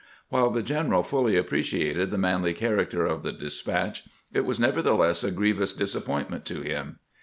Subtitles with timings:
[0.29, 5.23] While the general fully appreciated the manly character of the de spatch, it was nevertheless
[5.23, 6.97] a grievous disappointment to him.